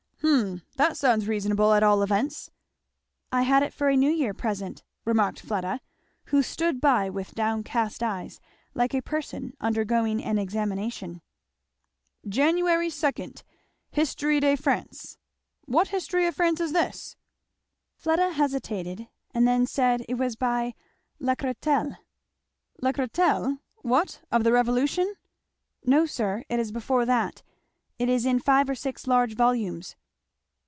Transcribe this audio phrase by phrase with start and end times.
[0.31, 2.51] ]"Hum that sounds reasonable, at all events."
[3.31, 5.81] "I had it for a New Year present," remarked Fleda,
[6.25, 8.39] who stood by with down cast eyes,
[8.75, 11.21] like a person undergoing an examination.
[12.29, 12.55] 'Jan.
[12.55, 13.31] 2.
[13.91, 15.17] Histoire de France.'
[15.65, 17.15] "What history of France is this?"
[17.97, 20.75] Fleda hesitated and then said it was by
[21.19, 21.97] Lacretelle.
[22.79, 23.57] "Lacretelle?
[23.77, 25.15] what, of the Revolution?"
[25.83, 27.41] "No sir, it is before that;
[27.97, 29.95] it is in five or six large volumes."